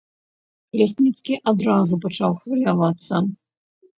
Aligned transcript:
Лясніцкі 0.79 1.33
адразу 1.51 1.99
пачаў 2.05 2.31
хвалявацца. 2.39 3.21